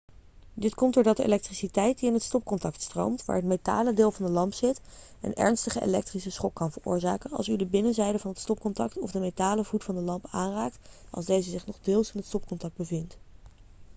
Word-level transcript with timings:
dit 0.53 0.75
komt 0.75 0.93
doordat 0.93 1.17
de 1.17 1.23
elektriciteit 1.23 1.99
die 1.99 2.07
in 2.07 2.13
het 2.13 2.23
stopcontact 2.23 2.81
stroomt 2.81 3.25
waar 3.25 3.35
het 3.35 3.45
metalen 3.45 3.95
deel 3.95 4.11
van 4.11 4.25
de 4.25 4.31
lamp 4.31 4.53
zit 4.53 4.81
een 5.21 5.33
ernstige 5.35 5.81
elektrische 5.81 6.31
schok 6.31 6.53
kan 6.55 6.71
veroorzaken 6.71 7.31
als 7.31 7.47
u 7.47 7.55
de 7.57 7.65
binnenzijde 7.65 8.19
van 8.19 8.31
het 8.31 8.39
stopcontact 8.39 8.97
of 8.99 9.11
de 9.11 9.19
metalen 9.19 9.65
voet 9.65 9.83
van 9.83 9.95
de 9.95 10.01
lamp 10.01 10.25
aanraakt 10.29 10.87
als 11.09 11.25
deze 11.25 11.49
zich 11.49 11.65
nog 11.65 11.79
deels 11.81 12.11
in 12.11 12.17
het 12.19 12.27
stopcontact 12.27 12.75
bevindt 12.75 13.17